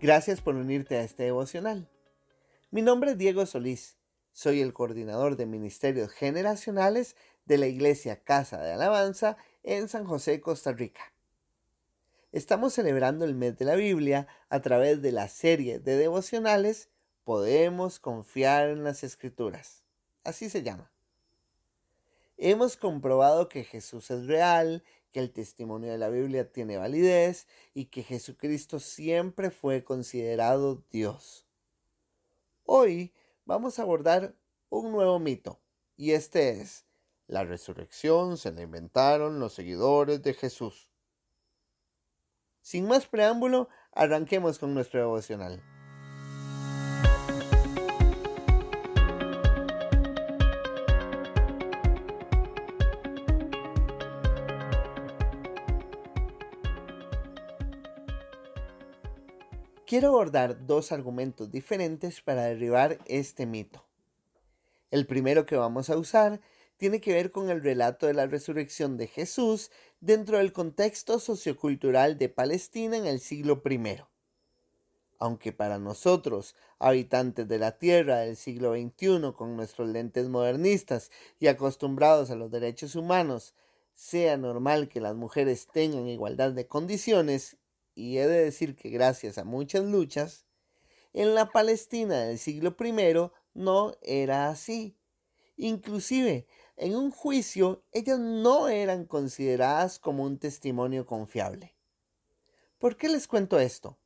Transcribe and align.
Gracias 0.00 0.40
por 0.40 0.54
unirte 0.54 0.96
a 0.96 1.02
este 1.02 1.24
devocional. 1.24 1.88
Mi 2.70 2.82
nombre 2.82 3.10
es 3.10 3.18
Diego 3.18 3.44
Solís. 3.46 3.96
Soy 4.32 4.60
el 4.60 4.72
coordinador 4.72 5.36
de 5.36 5.44
Ministerios 5.44 6.12
Generacionales 6.12 7.16
de 7.46 7.58
la 7.58 7.66
Iglesia 7.66 8.22
Casa 8.22 8.60
de 8.62 8.72
Alabanza 8.72 9.36
en 9.64 9.88
San 9.88 10.04
José, 10.04 10.40
Costa 10.40 10.70
Rica. 10.70 11.12
Estamos 12.30 12.74
celebrando 12.74 13.24
el 13.24 13.34
mes 13.34 13.58
de 13.58 13.64
la 13.64 13.74
Biblia 13.74 14.28
a 14.48 14.60
través 14.60 15.02
de 15.02 15.10
la 15.10 15.26
serie 15.26 15.80
de 15.80 15.96
devocionales 15.96 16.90
Podemos 17.24 17.98
confiar 17.98 18.70
en 18.70 18.84
las 18.84 19.02
Escrituras. 19.02 19.82
Así 20.22 20.48
se 20.48 20.62
llama. 20.62 20.92
Hemos 22.36 22.76
comprobado 22.76 23.48
que 23.48 23.64
Jesús 23.64 24.12
es 24.12 24.26
real, 24.28 24.84
que 25.12 25.20
el 25.20 25.30
testimonio 25.30 25.90
de 25.90 25.98
la 25.98 26.08
Biblia 26.08 26.50
tiene 26.52 26.76
validez 26.76 27.46
y 27.74 27.86
que 27.86 28.02
Jesucristo 28.02 28.78
siempre 28.80 29.50
fue 29.50 29.84
considerado 29.84 30.84
Dios. 30.90 31.46
Hoy 32.64 33.12
vamos 33.44 33.78
a 33.78 33.82
abordar 33.82 34.34
un 34.68 34.92
nuevo 34.92 35.18
mito 35.18 35.60
y 35.96 36.12
este 36.12 36.60
es, 36.60 36.86
la 37.26 37.44
resurrección 37.44 38.36
se 38.36 38.52
la 38.52 38.62
inventaron 38.62 39.40
los 39.40 39.54
seguidores 39.54 40.22
de 40.22 40.34
Jesús. 40.34 40.90
Sin 42.62 42.86
más 42.86 43.06
preámbulo, 43.06 43.68
arranquemos 43.92 44.58
con 44.58 44.74
nuestro 44.74 45.00
devocional. 45.00 45.77
Quiero 59.88 60.08
abordar 60.08 60.66
dos 60.66 60.92
argumentos 60.92 61.50
diferentes 61.50 62.20
para 62.20 62.42
derribar 62.42 62.98
este 63.06 63.46
mito. 63.46 63.86
El 64.90 65.06
primero 65.06 65.46
que 65.46 65.56
vamos 65.56 65.88
a 65.88 65.96
usar 65.96 66.42
tiene 66.76 67.00
que 67.00 67.14
ver 67.14 67.32
con 67.32 67.48
el 67.48 67.62
relato 67.62 68.06
de 68.06 68.12
la 68.12 68.26
resurrección 68.26 68.98
de 68.98 69.06
Jesús 69.06 69.70
dentro 70.02 70.36
del 70.36 70.52
contexto 70.52 71.18
sociocultural 71.18 72.18
de 72.18 72.28
Palestina 72.28 72.98
en 72.98 73.06
el 73.06 73.18
siglo 73.18 73.62
I. 73.64 74.02
Aunque 75.18 75.54
para 75.54 75.78
nosotros, 75.78 76.54
habitantes 76.78 77.48
de 77.48 77.58
la 77.58 77.78
Tierra 77.78 78.18
del 78.18 78.36
siglo 78.36 78.74
XXI, 78.74 79.32
con 79.34 79.56
nuestros 79.56 79.88
lentes 79.88 80.28
modernistas 80.28 81.10
y 81.40 81.46
acostumbrados 81.46 82.30
a 82.30 82.36
los 82.36 82.50
derechos 82.50 82.94
humanos, 82.94 83.54
sea 83.94 84.36
normal 84.36 84.90
que 84.90 85.00
las 85.00 85.14
mujeres 85.14 85.66
tengan 85.66 86.08
igualdad 86.08 86.52
de 86.52 86.66
condiciones 86.66 87.56
y 87.98 88.18
he 88.18 88.28
de 88.28 88.44
decir 88.44 88.76
que 88.76 88.90
gracias 88.90 89.38
a 89.38 89.44
muchas 89.44 89.84
luchas, 89.84 90.46
en 91.12 91.34
la 91.34 91.50
Palestina 91.50 92.20
del 92.20 92.38
siglo 92.38 92.76
I 92.78 92.92
no 93.54 93.96
era 94.02 94.50
así. 94.50 94.96
Inclusive, 95.56 96.46
en 96.76 96.94
un 96.94 97.10
juicio, 97.10 97.82
ellas 97.90 98.20
no 98.20 98.68
eran 98.68 99.04
consideradas 99.04 99.98
como 99.98 100.22
un 100.22 100.38
testimonio 100.38 101.06
confiable. 101.06 101.74
¿Por 102.78 102.96
qué 102.96 103.08
les 103.08 103.26
cuento 103.26 103.58
esto? 103.58 103.98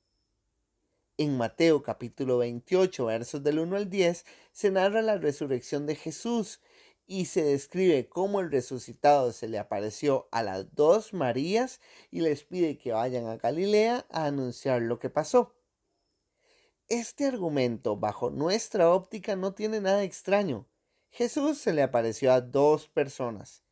En 1.19 1.37
Mateo 1.37 1.83
capítulo 1.83 2.39
28, 2.39 3.05
versos 3.05 3.43
del 3.43 3.59
1 3.59 3.77
al 3.77 3.91
10, 3.91 4.25
se 4.53 4.71
narra 4.71 5.03
la 5.03 5.19
resurrección 5.19 5.85
de 5.85 5.97
Jesús 5.97 6.63
y 7.07 7.27
se 7.27 7.43
describe 7.43 8.09
cómo 8.09 8.41
el 8.41 8.51
resucitado 8.51 9.33
se 9.33 9.49
le 9.49 9.59
apareció 9.59 10.29
a 10.31 10.43
las 10.43 10.75
dos 10.75 11.13
Marías 11.13 11.81
y 12.11 12.21
les 12.21 12.45
pide 12.45 12.79
que 12.79 12.93
vayan 12.93 13.27
a 13.27 13.37
Galilea 13.37 14.07
a 14.11 14.27
anunciar 14.27 14.83
lo 14.83 14.99
que 14.99 15.11
pasó. 15.11 15.55
Este 16.89 17.27
argumento, 17.27 17.97
bajo 17.97 18.31
nuestra 18.31 18.91
óptica, 18.91 19.37
no 19.37 19.55
tiene 19.55 19.81
nada 19.81 20.03
extraño. 20.03 20.67
Jesús 21.11 21.59
se 21.59 21.73
le 21.73 21.83
apareció 21.83 22.33
a 22.33 22.41
dos 22.41 22.89
personas. 22.89 23.63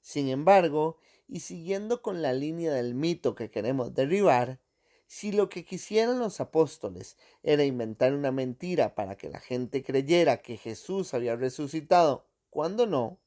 Sin 0.00 0.28
embargo, 0.28 0.98
y 1.26 1.40
siguiendo 1.40 2.02
con 2.02 2.22
la 2.22 2.32
línea 2.32 2.72
del 2.72 2.94
mito 2.94 3.34
que 3.34 3.50
queremos 3.50 3.94
derribar, 3.94 4.60
si 5.06 5.32
lo 5.32 5.48
que 5.48 5.64
quisieran 5.64 6.18
los 6.18 6.40
apóstoles 6.40 7.16
era 7.42 7.64
inventar 7.64 8.12
una 8.12 8.30
mentira 8.30 8.94
para 8.94 9.16
que 9.16 9.28
la 9.30 9.40
gente 9.40 9.82
creyera 9.82 10.42
que 10.42 10.56
Jesús 10.56 11.14
había 11.14 11.34
resucitado 11.34 12.27
cuando 12.50 12.86
no, 12.86 13.18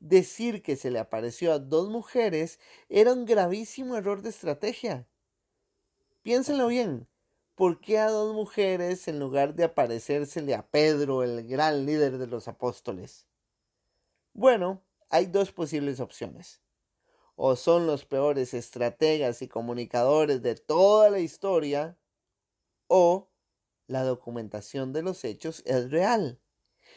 decir 0.00 0.62
que 0.62 0.76
se 0.76 0.90
le 0.90 0.98
apareció 0.98 1.52
a 1.52 1.58
dos 1.58 1.88
mujeres 1.88 2.58
era 2.88 3.12
un 3.12 3.24
gravísimo 3.24 3.96
error 3.96 4.22
de 4.22 4.30
estrategia. 4.30 5.06
Piénsenlo 6.22 6.68
bien. 6.68 7.08
¿Por 7.54 7.80
qué 7.80 7.98
a 7.98 8.10
dos 8.10 8.34
mujeres 8.34 9.08
en 9.08 9.18
lugar 9.18 9.54
de 9.54 9.64
aparecérsele 9.64 10.54
a 10.54 10.68
Pedro, 10.68 11.22
el 11.22 11.46
gran 11.46 11.86
líder 11.86 12.18
de 12.18 12.26
los 12.26 12.48
apóstoles? 12.48 13.26
Bueno, 14.34 14.82
hay 15.08 15.26
dos 15.26 15.52
posibles 15.52 16.00
opciones. 16.00 16.60
O 17.34 17.56
son 17.56 17.86
los 17.86 18.04
peores 18.04 18.52
estrategas 18.52 19.40
y 19.40 19.48
comunicadores 19.48 20.42
de 20.42 20.54
toda 20.54 21.08
la 21.08 21.20
historia, 21.20 21.96
o 22.88 23.30
la 23.86 24.02
documentación 24.04 24.92
de 24.92 25.02
los 25.02 25.24
hechos 25.24 25.62
es 25.64 25.90
real 25.90 26.38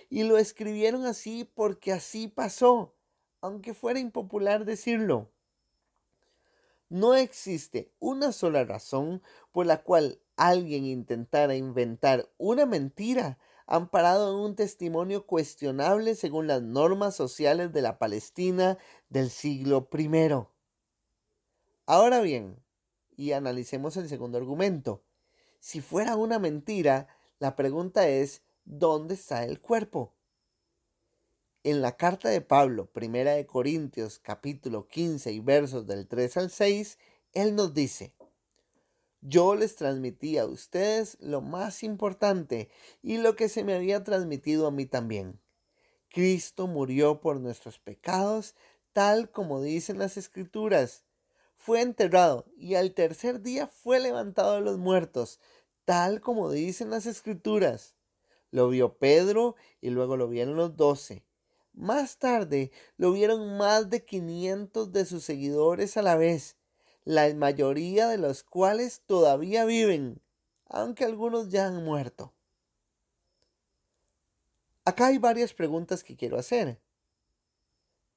y 0.09 0.24
lo 0.24 0.38
escribieron 0.38 1.06
así 1.06 1.50
porque 1.53 1.94
así 1.94 2.28
pasó, 2.28 2.96
aunque 3.42 3.74
fuera 3.74 4.00
impopular 4.00 4.66
decirlo. 4.66 5.30
No 6.90 7.14
existe 7.14 7.92
una 8.00 8.31
sola 8.31 8.64
razón 8.64 9.22
por 9.52 9.68
la 9.68 9.84
cual 9.84 10.19
alguien 10.36 10.86
intentara 10.86 11.56
inventar 11.56 12.28
una 12.38 12.66
mentira 12.66 13.38
amparado 13.68 14.31
en 14.31 14.44
un 14.44 14.56
testimonio 14.56 15.28
cuestionable 15.28 16.16
según 16.16 16.48
las 16.48 16.64
normas 16.64 17.16
sociales 17.16 17.72
de 17.72 17.84
la 17.84 18.00
Palestina 18.00 18.80
del 19.09 19.30
siglo 19.30 19.88
I. 19.96 20.09
Ahora 21.86 22.22
bien, 22.22 22.58
y 23.16 23.34
analicemos 23.34 23.96
el 23.98 24.09
segundo 24.09 24.40
argumento. 24.40 25.03
Si 25.59 25.81
fuera 25.81 26.16
una 26.16 26.40
mentira, 26.40 27.08
la 27.38 27.56
pregunta 27.56 28.08
es 28.08 28.42
¿dónde 28.66 29.16
está 29.16 29.44
el 29.46 29.59
cuerpo? 29.59 30.14
En 31.64 31.81
la 31.81 31.97
carta 31.97 32.30
de 32.30 32.42
Pablo, 32.42 32.92
primera 32.92 33.34
de 33.34 33.46
Corintios, 33.46 34.20
capítulo 34.20 34.88
15 34.88 35.31
y 35.31 35.40
versos 35.40 35.88
del 35.88 36.08
3 36.08 36.38
al 36.38 36.52
6, 36.52 36.98
él 37.34 37.56
nos 37.56 37.74
dice, 37.74 38.14
yo 39.22 39.56
les 39.56 39.75
transmití 39.75 40.38
a 40.38 40.46
ustedes 40.46 41.18
lo 41.19 41.42
más 41.42 41.84
importante 41.84 42.69
y 43.02 43.18
lo 43.18 43.36
que 43.36 43.50
se 43.50 43.66
me 43.66 43.75
había 43.75 44.03
transmitido 44.03 44.68
a 44.68 44.72
mí 44.72 44.86
también. 44.86 45.42
Cristo 46.09 46.68
murió 46.68 47.19
por 47.19 47.40
nuestros 47.40 47.80
pecados, 47.80 48.56
tal 48.94 49.30
como 49.30 49.62
dicen 49.62 50.00
las 50.00 50.16
escrituras. 50.16 51.03
Fue 51.58 51.81
enterrado 51.81 52.46
y 52.56 52.75
al 52.75 52.94
tercer 52.94 53.42
día 53.42 53.68
fue 53.68 54.00
levantado 54.00 54.56
de 54.56 54.62
los 54.62 54.78
muertos, 54.78 55.42
tal 55.84 56.22
como 56.22 56.50
dicen 56.50 56.90
las 56.90 57.06
escrituras. 57.06 57.96
Lo 58.52 58.70
vio 58.70 58.98
Pedro 58.98 59.56
y 59.82 59.90
luego 59.90 60.18
lo 60.18 60.28
vieron 60.28 60.56
los 60.56 60.76
doce. 60.76 61.24
Más 61.74 62.18
tarde 62.18 62.72
lo 62.98 63.12
vieron 63.12 63.58
más 63.58 63.90
de 63.90 64.04
500 64.04 64.92
de 64.92 65.06
sus 65.06 65.24
seguidores 65.24 65.98
a 65.98 66.02
la 66.02 66.16
vez, 66.16 66.58
la 67.04 67.34
mayoría 67.36 68.08
de 68.08 68.18
los 68.18 68.44
cuales 68.44 69.02
todavía 69.06 69.66
viven, 69.66 70.22
aunque 70.66 71.06
algunos 71.06 71.50
ya 71.50 71.68
han 71.68 71.84
muerto. 71.84 72.34
Acá 74.86 75.07
hay 75.07 75.19
varias 75.19 75.54
preguntas 75.54 76.04
que 76.04 76.16
quiero 76.16 76.38
hacer. 76.38 76.80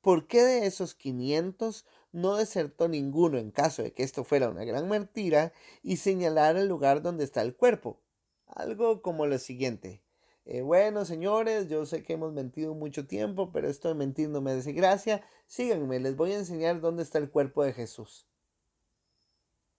¿Por 0.00 0.26
qué 0.26 0.43
de 0.43 0.67
esos 0.67 0.94
500 0.94 1.87
no 2.11 2.37
desertó 2.37 2.88
ninguno 2.88 3.38
en 3.38 3.50
caso 3.50 3.82
de 3.82 3.93
que 3.93 4.02
esto 4.02 4.25
fuera 4.25 4.49
una 4.49 4.64
gran 4.64 4.88
mentira 4.88 5.52
y 5.82 5.99
señalar 5.99 6.56
el 6.56 6.67
lugar 6.67 7.02
donde 7.02 7.25
está 7.25 7.43
el 7.43 7.55
cuerpo? 7.55 8.00
Algo 8.46 9.02
como 9.02 9.26
lo 9.26 9.38
siguiente. 9.38 10.02
Eh, 10.44 10.62
bueno, 10.62 11.04
señores, 11.04 11.68
yo 11.68 11.86
sé 11.86 12.02
que 12.02 12.14
hemos 12.14 12.32
mentido 12.32 12.74
mucho 12.74 13.06
tiempo, 13.06 13.52
pero 13.52 13.68
esto 13.68 13.88
de 13.88 13.94
mentir 13.94 14.28
no 14.28 14.40
me 14.40 14.52
hace 14.52 14.72
gracia. 14.72 15.24
Síganme, 15.46 16.00
les 16.00 16.16
voy 16.16 16.32
a 16.32 16.38
enseñar 16.38 16.80
dónde 16.80 17.04
está 17.04 17.18
el 17.18 17.30
cuerpo 17.30 17.62
de 17.64 17.72
Jesús. 17.72 18.26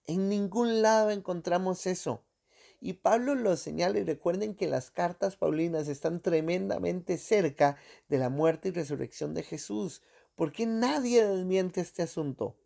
En 0.05 0.29
ningún 0.29 0.81
lado 0.81 1.11
encontramos 1.11 1.85
eso. 1.85 2.23
Y 2.79 2.93
Pablo 2.93 3.35
lo 3.35 3.55
señala 3.55 3.99
y 3.99 4.03
recuerden 4.03 4.55
que 4.55 4.67
las 4.67 4.91
cartas 4.91 5.37
paulinas 5.37 5.87
están 5.87 6.21
tremendamente 6.21 7.17
cerca 7.17 7.77
de 8.09 8.17
la 8.17 8.29
muerte 8.29 8.69
y 8.69 8.71
resurrección 8.71 9.33
de 9.33 9.43
Jesús. 9.43 10.01
¿Por 10.35 10.51
qué 10.51 10.65
nadie 10.65 11.25
desmiente 11.25 11.79
este 11.79 12.03
asunto? 12.03 12.57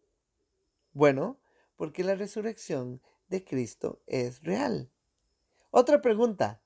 Bueno, 0.94 1.40
porque 1.76 2.04
la 2.04 2.16
resurrección 2.16 3.02
de 3.28 3.44
Cristo 3.44 4.02
es 4.08 4.42
real. 4.42 4.90
Otra 5.70 6.02
pregunta, 6.02 6.64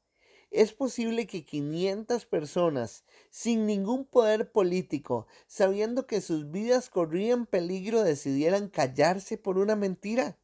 es 0.51 0.73
posible 0.73 1.27
que 1.27 1.45
500 1.45 2.25
personas, 2.25 3.05
sin 3.29 3.65
ningún 3.65 4.05
poder 4.05 4.51
político, 4.51 5.25
sabiendo 5.47 6.05
que 6.05 6.19
sus 6.19 6.51
vidas 6.51 6.89
corrían 6.89 7.45
peligro, 7.45 8.03
decidieran 8.03 8.67
callarse 8.67 9.37
por 9.37 9.57
una 9.57 9.77
mentira. 9.77 10.37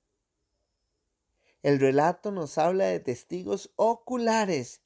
El 1.61 1.79
relato 1.79 2.31
nos 2.31 2.57
habla 2.57 2.85
de 2.85 3.01
testigos 3.01 3.73
oculares. 3.75 4.81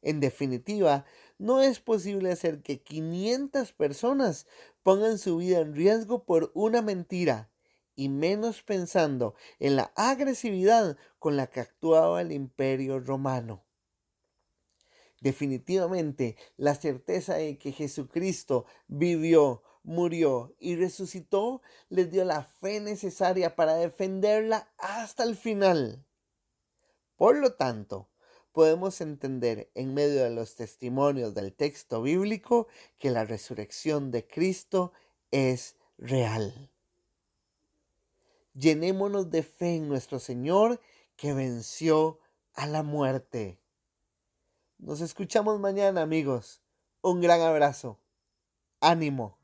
En 0.00 0.20
definitiva, 0.20 1.04
no 1.38 1.60
es 1.60 1.80
posible 1.80 2.30
hacer 2.30 2.62
que 2.62 2.82
500 2.82 3.72
personas 3.72 4.46
pongan 4.84 5.18
su 5.18 5.38
vida 5.38 5.58
en 5.58 5.74
riesgo 5.74 6.24
por 6.24 6.52
una 6.54 6.82
mentira, 6.82 7.50
y 7.96 8.08
menos 8.08 8.62
pensando 8.62 9.34
en 9.58 9.74
la 9.74 9.92
agresividad 9.96 10.96
con 11.18 11.36
la 11.36 11.48
que 11.48 11.60
actuaba 11.60 12.20
el 12.20 12.30
imperio 12.30 13.00
romano. 13.00 13.64
Definitivamente, 15.22 16.36
la 16.56 16.74
certeza 16.74 17.34
de 17.34 17.56
que 17.56 17.70
Jesucristo 17.70 18.66
vivió, 18.88 19.62
murió 19.84 20.52
y 20.58 20.74
resucitó 20.74 21.62
les 21.88 22.10
dio 22.10 22.24
la 22.24 22.42
fe 22.42 22.80
necesaria 22.80 23.54
para 23.54 23.76
defenderla 23.76 24.68
hasta 24.78 25.22
el 25.22 25.36
final. 25.36 26.04
Por 27.14 27.36
lo 27.36 27.54
tanto, 27.54 28.08
podemos 28.50 29.00
entender 29.00 29.70
en 29.76 29.94
medio 29.94 30.24
de 30.24 30.30
los 30.30 30.56
testimonios 30.56 31.34
del 31.34 31.52
texto 31.52 32.02
bíblico 32.02 32.66
que 32.98 33.10
la 33.10 33.24
resurrección 33.24 34.10
de 34.10 34.26
Cristo 34.26 34.92
es 35.30 35.76
real. 35.98 36.68
Llenémonos 38.54 39.30
de 39.30 39.44
fe 39.44 39.76
en 39.76 39.88
nuestro 39.88 40.18
Señor 40.18 40.80
que 41.14 41.32
venció 41.32 42.18
a 42.54 42.66
la 42.66 42.82
muerte. 42.82 43.61
Nos 44.82 45.00
escuchamos 45.00 45.60
mañana 45.60 46.02
amigos. 46.02 46.60
Un 47.02 47.20
gran 47.20 47.40
abrazo. 47.40 48.00
Ánimo. 48.80 49.38